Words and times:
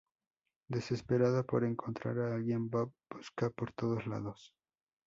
Desesperado 0.67 1.45
por 1.45 1.63
encontrar 1.63 2.17
a 2.17 2.33
alguien, 2.33 2.71
Bob 2.71 2.91
busca 3.07 3.51
por 3.51 3.71
todos 3.71 4.07
lados. 4.07 4.51